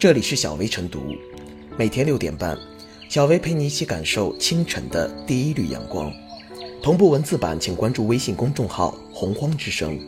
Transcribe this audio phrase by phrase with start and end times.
[0.00, 1.14] 这里是小薇晨读，
[1.76, 2.58] 每天六点半，
[3.10, 6.10] 小薇陪你一起感受清晨的第一缕阳光。
[6.82, 10.00] 同步文字版，请关注微信公众号“洪荒之声”。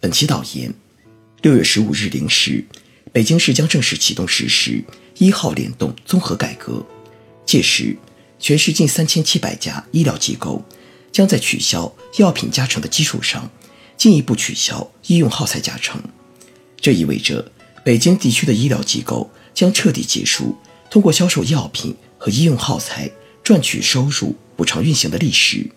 [0.00, 0.74] 本期导言：
[1.40, 2.62] 六月十五日零时，
[3.10, 4.84] 北京市将正式启动实施
[5.16, 6.84] 一号联动综合改革，
[7.46, 7.96] 届时，
[8.38, 10.62] 全市近三千七百家医疗机构
[11.10, 13.50] 将在取消药品加成的基础上。
[14.02, 16.02] 进一步取消医用耗材加成，
[16.80, 17.52] 这意味着
[17.84, 20.56] 北京地区的医疗机构将彻底结束
[20.90, 23.08] 通过销售药品和医用耗材
[23.44, 25.70] 赚取收入、补偿运行的历史，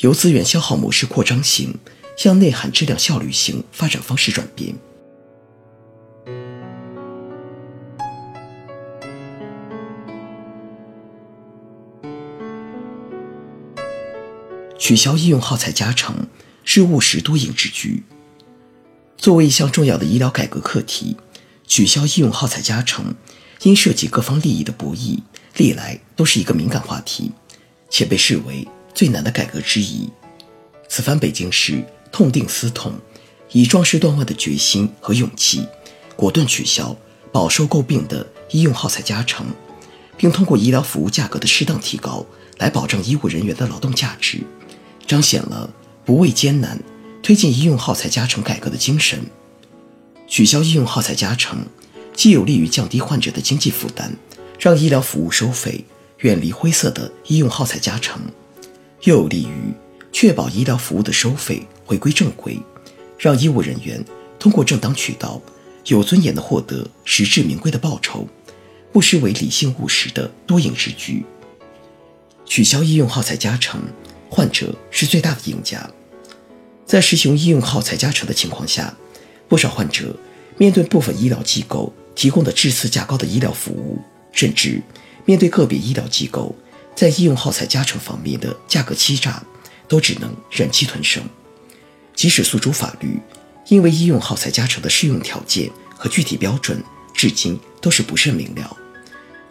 [0.00, 1.78] 由资源消耗模式扩张型
[2.16, 4.74] 向内涵质量效率型发展方式转变。
[14.78, 16.26] 取消医用耗材加成。
[16.64, 18.02] 是务实多赢之举。
[19.16, 21.16] 作为一项重要的医疗改革课题，
[21.66, 23.14] 取消医用耗材加成，
[23.62, 25.20] 因涉及各方利益的博弈，
[25.56, 27.30] 历来都是一个敏感话题，
[27.88, 30.10] 且被视为最难的改革之一。
[30.88, 32.92] 此番北京市痛定思痛，
[33.52, 35.66] 以壮士断腕的决心和勇气，
[36.16, 36.96] 果断取消
[37.30, 39.46] 饱受诟病的医用耗材加成，
[40.16, 42.26] 并通过医疗服务价格的适当提高
[42.58, 44.40] 来保障医务人员的劳动价值，
[45.06, 45.70] 彰显了。
[46.04, 46.80] 不畏艰难，
[47.22, 49.20] 推进医用耗材加成改革的精神。
[50.26, 51.58] 取消医用耗材加成，
[52.14, 54.12] 既有利于降低患者的经济负担，
[54.58, 55.84] 让医疗服务收费
[56.18, 58.20] 远离灰色的医用耗材加成，
[59.02, 59.72] 又有利于
[60.10, 62.58] 确保医疗服务的收费回归正轨，
[63.18, 64.04] 让医务人员
[64.38, 65.40] 通过正当渠道
[65.86, 68.26] 有尊严地获得实至名归的报酬，
[68.92, 71.24] 不失为理性务实的多赢之举。
[72.44, 73.80] 取消医用耗材加成。
[74.34, 75.90] 患者是最大的赢家，
[76.86, 78.96] 在实行医用耗材加成的情况下，
[79.46, 80.16] 不少患者
[80.56, 83.98] 面对部分医疗机构提供的质次价高的医疗服务，
[84.32, 84.82] 甚至
[85.26, 86.56] 面对个别医疗机构
[86.96, 89.42] 在医用耗材加成方面的价格欺诈，
[89.86, 91.22] 都只能忍气吞声。
[92.14, 93.20] 即使诉诸法律，
[93.68, 96.82] 因为医用耗材加成的适用条件和具体标准
[97.12, 98.74] 至今都是不甚明了，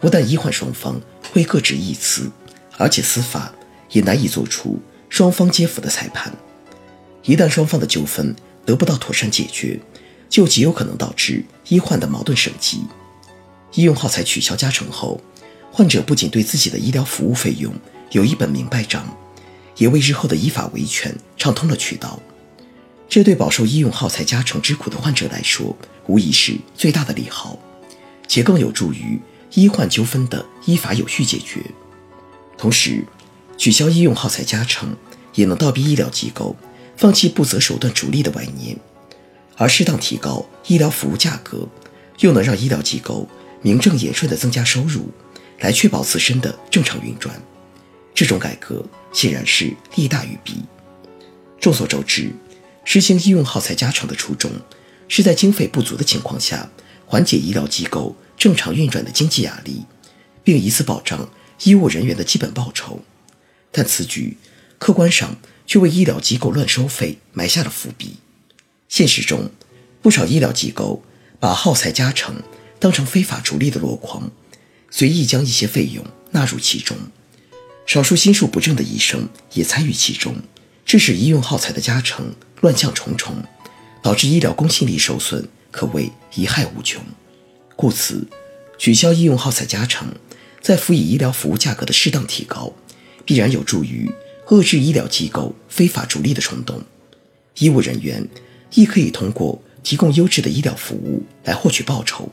[0.00, 1.00] 不但医患双方
[1.32, 2.28] 会各执一词，
[2.76, 3.52] 而且司法。
[3.92, 6.32] 也难以做出双方皆服的裁判。
[7.24, 8.34] 一旦双方的纠纷
[8.66, 9.78] 得不到妥善解决，
[10.28, 12.82] 就极有可能导致医患的矛盾升级。
[13.74, 15.20] 医用耗材取消加成后，
[15.70, 17.72] 患者不仅对自己的医疗服务费用
[18.10, 19.06] 有一本明白账，
[19.76, 22.20] 也为日后的依法维权畅通了渠道。
[23.08, 25.76] 这对饱受医用耗材加成之苦的患者来说，
[26.06, 27.58] 无疑是最大的利好，
[28.26, 29.20] 且更有助于
[29.54, 31.62] 医患纠纷的依法有序解决。
[32.56, 33.04] 同时，
[33.56, 34.96] 取消医用耗材加成，
[35.34, 36.56] 也能倒逼医疗机构
[36.96, 38.76] 放弃不择手段逐利的歪念，
[39.56, 41.68] 而适当提高医疗服务价格，
[42.18, 43.28] 又能让医疗机构
[43.60, 45.10] 名正言顺地增加收入，
[45.60, 47.40] 来确保自身的正常运转。
[48.14, 50.62] 这种改革显然是利大于弊。
[51.60, 52.32] 众所周知，
[52.84, 54.50] 实行医用耗材加成的初衷，
[55.08, 56.68] 是在经费不足的情况下，
[57.06, 59.84] 缓解医疗机构正常运转的经济压力，
[60.42, 61.28] 并以此保障
[61.62, 63.00] 医务人员的基本报酬。
[63.72, 64.36] 但此举
[64.78, 68.18] 客观上却为医疗机构乱收费埋下了伏笔。
[68.88, 69.50] 现实中，
[70.02, 71.02] 不少医疗机构
[71.40, 72.42] 把耗材加成
[72.78, 74.30] 当成非法逐利的箩筐，
[74.90, 76.96] 随意将一些费用纳入其中。
[77.86, 80.36] 少数心术不正的医生也参与其中，
[80.84, 83.42] 致使医用耗材的加成乱象重重，
[84.02, 87.02] 导致医疗公信力受损，可谓贻害无穷。
[87.74, 88.28] 故此，
[88.78, 90.14] 取消医用耗材加成，
[90.60, 92.72] 在辅以医疗服务价格的适当提高。
[93.24, 94.10] 必然有助于
[94.46, 96.82] 遏制医疗机构非法逐利的冲动，
[97.58, 98.26] 医务人员
[98.74, 102.28] 亦可以通过提供优质的医疗服务来获取报酬，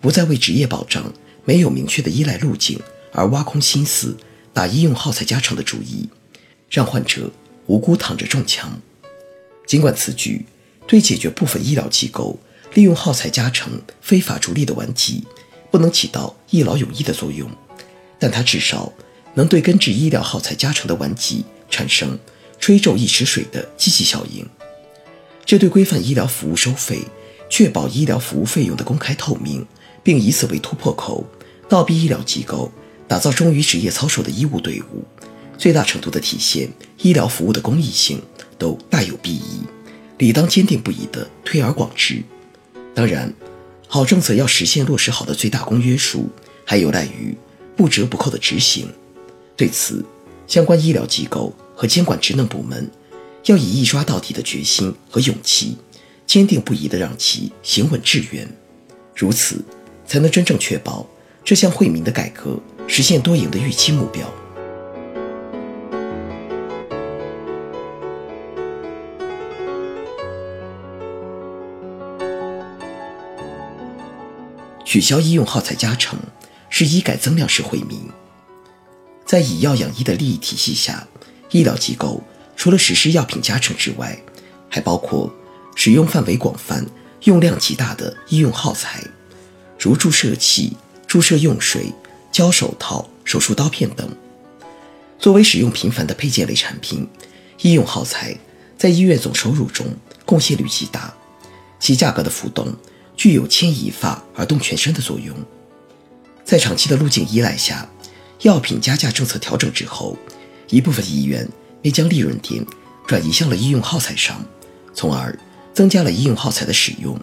[0.00, 1.12] 不再为职业保障
[1.44, 2.80] 没有明确的依赖路径
[3.12, 4.16] 而挖空心思
[4.52, 6.08] 打医用耗材加成的主意，
[6.70, 7.30] 让患者
[7.66, 8.80] 无辜躺着中枪。
[9.66, 10.44] 尽管此举
[10.86, 12.38] 对解决部分医疗机构
[12.74, 15.24] 利用耗材加成非法逐利的顽疾
[15.70, 17.50] 不能起到一劳永逸的作用，
[18.18, 18.92] 但它至少。
[19.34, 22.18] 能对根治医疗耗材加成的顽疾产生
[22.58, 24.46] 吹皱一池水的积极效应，
[25.44, 27.00] 这对规范医疗服务收费、
[27.48, 29.66] 确保医疗服务费用的公开透明，
[30.02, 31.24] 并以此为突破口，
[31.68, 32.70] 倒逼医疗机构
[33.08, 35.04] 打造忠于职业操守的医务队伍，
[35.58, 36.68] 最大程度地体现
[36.98, 38.22] 医疗服务的公益性，
[38.58, 39.62] 都大有裨益，
[40.18, 42.22] 理当坚定不移地推而广之。
[42.94, 43.32] 当然，
[43.88, 46.28] 好政策要实现落实好的最大公约数，
[46.64, 47.36] 还有赖于
[47.76, 48.88] 不折不扣的执行。
[49.56, 50.04] 对此，
[50.46, 52.90] 相关医疗机构和监管职能部门
[53.44, 55.76] 要以一抓到底的决心和勇气，
[56.26, 58.48] 坚定不移地让其行稳致远，
[59.14, 59.62] 如此
[60.06, 61.06] 才能真正确保
[61.44, 64.28] 这项惠民的改革实现多赢的预期目标。
[74.84, 76.18] 取消医用耗材加成
[76.68, 78.10] 是医改增量式惠民。
[79.32, 81.08] 在以药养医的利益体系下，
[81.52, 82.22] 医疗机构
[82.54, 84.22] 除了实施药品加成之外，
[84.68, 85.34] 还包括
[85.74, 86.86] 使用范围广泛、
[87.22, 89.02] 用量极大的医用耗材，
[89.78, 90.76] 如注射器、
[91.06, 91.90] 注射用水、
[92.30, 94.06] 胶手套、手术刀片等。
[95.18, 97.08] 作为使用频繁的配件类产品，
[97.62, 98.36] 医用耗材
[98.76, 99.86] 在医院总收入中
[100.26, 101.10] 贡献率极大，
[101.80, 102.70] 其价格的浮动。
[103.16, 105.34] 具有牵一发而动全身的作用。
[106.44, 107.88] 在长期的路径依赖下，
[108.42, 110.16] 药品加价政策调整之后，
[110.68, 111.48] 一部分医院
[111.80, 112.64] 便将利润点
[113.06, 114.44] 转移向了医用耗材上，
[114.94, 115.36] 从而
[115.72, 117.18] 增加了医用耗材的使用，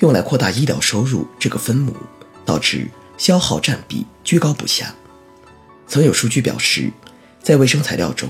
[0.00, 1.94] 用来扩大医疗收入这个分母，
[2.44, 2.88] 导致
[3.18, 4.94] 消耗占比居高不下。
[5.86, 6.90] 曾有数据表示，
[7.42, 8.28] 在卫生材料中，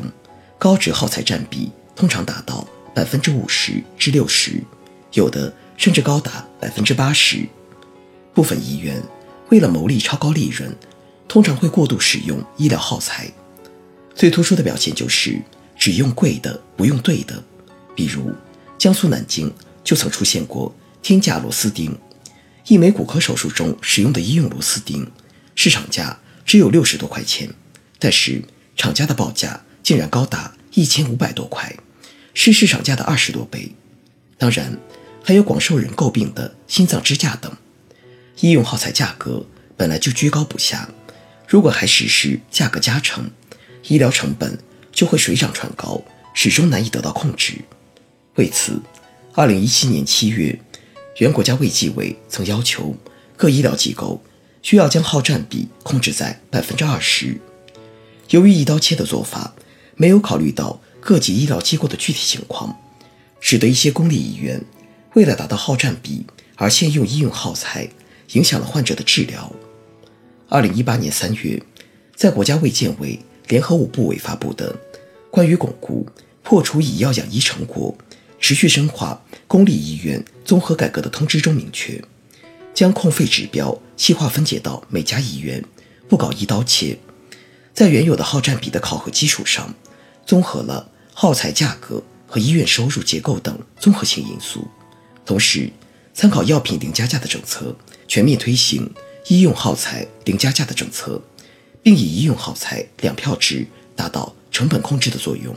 [0.58, 4.62] 高值耗材占比通常达到百分之五十至六十，
[5.12, 5.52] 有的。
[5.80, 7.48] 甚至高达百分之八十。
[8.34, 9.02] 部分医院
[9.48, 10.70] 为了牟利超高利润，
[11.30, 13.30] 通常会过度使用医疗耗材。
[14.16, 15.40] 最突出的表现就是
[15.78, 17.40] 只用贵的，不用对的。
[17.94, 18.32] 比如
[18.76, 19.48] 江苏南京
[19.84, 21.96] 就曾出现过天价螺丝钉，
[22.66, 25.08] 一枚骨科手术中使用的医用螺丝钉，
[25.54, 27.48] 市场价只有六十多块钱，
[28.00, 28.42] 但是
[28.76, 31.72] 厂家的报价竟然高达一千五百多块，
[32.34, 33.70] 是市场价的二十多倍。
[34.36, 34.76] 当然。
[35.22, 37.54] 还有广受人诟病的心脏支架等，
[38.40, 39.44] 医用耗材价格
[39.76, 40.88] 本来就居高不下，
[41.50, 43.28] 如果还实施价格加成，
[43.88, 44.56] 医疗成本
[44.92, 46.00] 就会水涨船高，
[46.32, 47.54] 始终难以得到控制。
[48.36, 48.80] 为此，
[49.34, 50.56] 二零一七年七月，
[51.16, 52.96] 原国家卫计委曾要求
[53.36, 54.22] 各医疗机构
[54.62, 57.40] 需要将耗占比控制在百分之二十。
[58.28, 59.52] 由于一刀切的做法
[59.96, 62.78] 没有考虑到各级医疗机构的具体情况，
[63.40, 64.64] 使得一些公立医院。
[65.14, 66.24] 为了达到耗占比
[66.54, 67.88] 而限用医用耗材，
[68.34, 69.52] 影响了患者的治疗。
[70.52, 71.62] 二零一八年三月，
[72.16, 73.16] 在国家卫健委
[73.46, 74.74] 联合五部委发布的
[75.30, 76.04] 《关于巩固
[76.42, 77.96] 破除以药养医成果、
[78.40, 82.02] 持续深化公立医院综合改革的通知》中明确，
[82.74, 85.64] 将控费指标细化分解到每家医院，
[86.08, 86.98] 不搞一刀切，
[87.72, 89.72] 在原有的耗占比的考核基础上，
[90.26, 94.66] 综合了耗材价格和医院收入结构等综合性因素。
[95.24, 95.70] 同时，
[96.12, 97.76] 参考药品零加价的政策，
[98.08, 98.92] 全面推行
[99.26, 101.20] 医用耗材零加价的政策，
[101.82, 105.54] 并以医用耗材两票制达到成本控制的作用。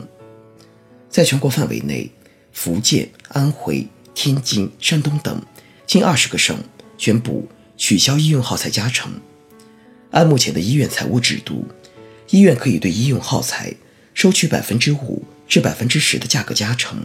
[1.08, 2.10] 在全国范围内，
[2.52, 5.42] 福建、安徽、天津、山东等
[5.86, 6.56] 近二十个省
[6.98, 9.12] 宣布取消医用耗材加成。
[10.10, 11.66] 按目前的医院财务制度，
[12.30, 13.74] 医院可以对医用耗材
[14.12, 17.04] 收取百分之五至百分之十的价格加成。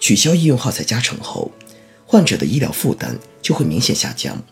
[0.00, 1.50] 取消医用耗材加成后，
[2.04, 4.42] 患者的医疗负担就会明显下降，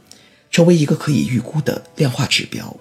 [0.53, 2.77] 成为一个可以预估的量化指标。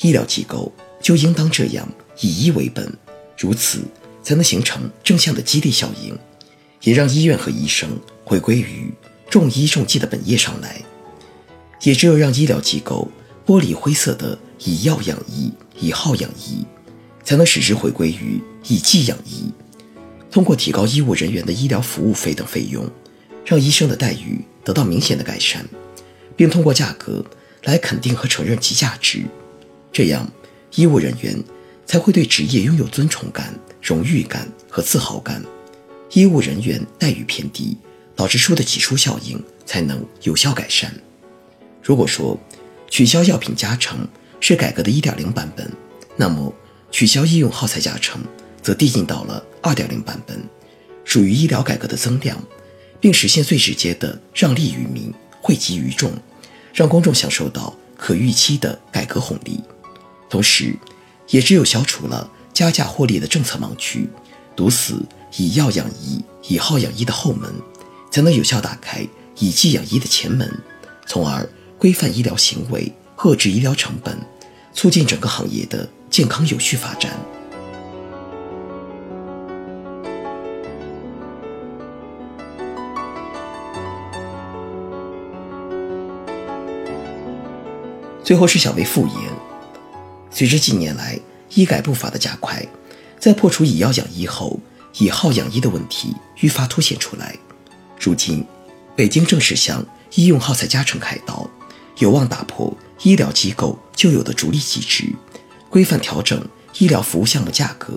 [0.00, 1.88] 医疗机构就应当这样
[2.20, 2.92] 以医为本，
[3.38, 3.80] 如此
[4.22, 6.14] 才能形成正向的激励效应，
[6.82, 7.88] 也让医院和医生
[8.24, 8.92] 回归于
[9.30, 10.82] 重医重技的本业上来。
[11.82, 13.08] 也只有让医疗机构
[13.46, 16.66] 剥离灰色的以药养医、以耗养医，
[17.24, 19.50] 才能使之回归于以技养医。
[20.30, 22.84] 通过提高医务人员的医疗服务费等费用。
[23.44, 25.66] 让医生的待遇得到明显的改善，
[26.38, 27.22] 并通过价格
[27.64, 29.24] 来肯定和承认其价值，
[29.92, 30.24] 这样
[30.76, 31.36] 医务人员
[31.84, 33.52] 才会对职业拥有尊崇感、
[33.82, 35.44] 荣誉感和自豪感。
[36.12, 37.76] 医务人员待遇偏低，
[38.14, 40.94] 导致出的挤出效应才能有效改善。
[41.82, 42.38] 如果说
[42.88, 44.06] 取消药品加成
[44.38, 45.68] 是改革的一点零版本，
[46.16, 46.54] 那么
[46.92, 48.22] 取消医用耗材加成
[48.62, 50.40] 则递进到了二点零版本，
[51.04, 52.40] 属于医疗改革的增量。
[53.00, 56.10] 并实现最直接的让利于民、惠及于众，
[56.78, 59.60] 让公众享受到可预期的改革红利。
[60.30, 60.76] 同时，
[61.28, 64.08] 也只有消除了加价获利的政策盲区，
[64.54, 65.02] 堵死
[65.36, 67.52] 以药养医、以耗养医的后门，
[68.12, 69.04] 才能有效打开
[69.40, 70.48] 以技养医的前门，
[71.04, 71.44] 从而
[71.76, 74.16] 规范医疗行为、遏制医疗成本，
[74.72, 77.18] 促进整个行业的健康有序发展。
[88.28, 89.32] 最后是小薇复言，
[90.30, 91.18] 随着近年来
[91.54, 92.62] 医改步伐的加快，
[93.18, 94.60] 在破除以药养医后
[94.98, 97.34] 以耗养医的问题愈发凸显出来。
[97.98, 98.44] 如今，
[98.94, 99.82] 北京正式向
[100.14, 101.48] 医用耗材加成开刀，
[102.00, 102.70] 有望打破
[103.02, 105.06] 医疗机构旧有的逐利机制，
[105.70, 107.94] 规范调整医疗服务项目价格，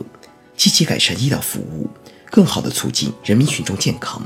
[0.55, 1.89] 积极改善医疗服务，
[2.29, 4.25] 更好地促进人民群众健康。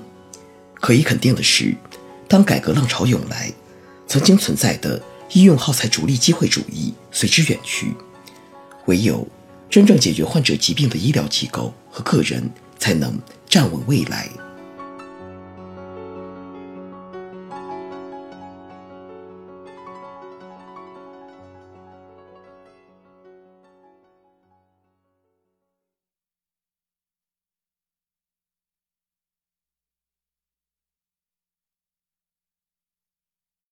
[0.75, 1.75] 可以肯定的是，
[2.27, 3.51] 当改革浪潮涌来，
[4.07, 5.01] 曾经存在的
[5.31, 7.93] 医用耗材逐利机会主义随之远去，
[8.85, 9.27] 唯有
[9.69, 14.29] 真正解决患者疾病的医疗机构和个人，才能站稳未来。